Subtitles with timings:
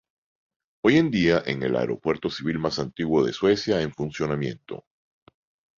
[0.83, 4.83] Hoy en día es el aeropuerto civil más antiguo de Suecia en funcionamiento.